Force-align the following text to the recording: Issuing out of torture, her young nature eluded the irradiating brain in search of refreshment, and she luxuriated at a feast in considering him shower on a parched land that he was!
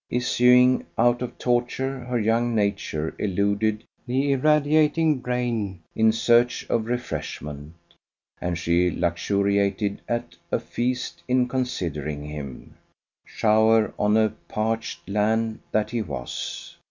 Issuing 0.09 0.87
out 0.97 1.21
of 1.21 1.37
torture, 1.37 1.99
her 1.99 2.17
young 2.19 2.55
nature 2.55 3.13
eluded 3.19 3.83
the 4.07 4.31
irradiating 4.31 5.19
brain 5.19 5.79
in 5.95 6.11
search 6.11 6.67
of 6.71 6.87
refreshment, 6.87 7.75
and 8.41 8.57
she 8.57 8.89
luxuriated 8.89 10.01
at 10.09 10.35
a 10.51 10.59
feast 10.59 11.21
in 11.27 11.47
considering 11.47 12.25
him 12.25 12.73
shower 13.25 13.93
on 13.99 14.17
a 14.17 14.33
parched 14.47 15.07
land 15.07 15.59
that 15.71 15.91
he 15.91 16.01
was! 16.01 16.75